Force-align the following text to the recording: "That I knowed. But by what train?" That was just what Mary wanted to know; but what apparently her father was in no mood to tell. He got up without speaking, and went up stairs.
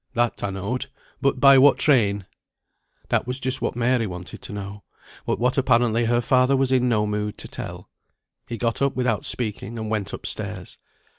"That 0.15 0.43
I 0.43 0.49
knowed. 0.49 0.87
But 1.21 1.39
by 1.39 1.59
what 1.59 1.77
train?" 1.77 2.25
That 3.09 3.27
was 3.27 3.39
just 3.39 3.61
what 3.61 3.75
Mary 3.75 4.07
wanted 4.07 4.41
to 4.41 4.51
know; 4.51 4.81
but 5.27 5.37
what 5.37 5.59
apparently 5.59 6.05
her 6.05 6.21
father 6.21 6.57
was 6.57 6.71
in 6.71 6.89
no 6.89 7.05
mood 7.05 7.37
to 7.37 7.47
tell. 7.47 7.87
He 8.47 8.57
got 8.57 8.81
up 8.81 8.95
without 8.95 9.25
speaking, 9.25 9.77
and 9.77 9.91
went 9.91 10.11
up 10.11 10.25
stairs. 10.25 10.79